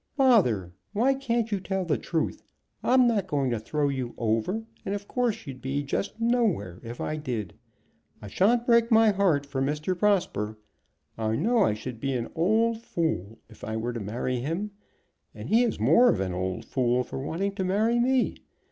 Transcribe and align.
"Bother! 0.17 0.73
why 0.93 1.13
can't 1.13 1.51
you 1.51 1.59
tell 1.59 1.85
the 1.85 1.95
truth? 1.99 2.41
I'm 2.81 3.07
not 3.07 3.27
going 3.27 3.51
to 3.51 3.59
throw 3.59 3.87
you 3.87 4.15
over, 4.17 4.63
and 4.83 4.95
of 4.95 5.07
course 5.07 5.45
you'd 5.45 5.61
be 5.61 5.83
just 5.83 6.19
nowhere 6.19 6.79
if 6.83 6.99
I 6.99 7.17
did. 7.17 7.53
I 8.19 8.27
shan't 8.27 8.65
break 8.65 8.89
my 8.89 9.11
heart 9.11 9.45
for 9.45 9.61
Mr. 9.61 9.95
Prosper. 9.95 10.57
I 11.19 11.35
know 11.35 11.59
I 11.59 11.75
should 11.75 11.99
be 11.99 12.13
an 12.13 12.29
old 12.33 12.81
fool 12.81 13.37
if 13.47 13.63
I 13.63 13.77
were 13.77 13.93
to 13.93 13.99
marry 13.99 14.39
him; 14.39 14.71
and 15.35 15.49
he 15.49 15.61
is 15.63 15.79
more 15.79 16.09
of 16.09 16.19
an 16.19 16.33
old 16.33 16.65
fool 16.65 17.03
for 17.03 17.19
wanting 17.19 17.53
to 17.53 17.63
marry 17.63 17.99
me. 17.99 18.37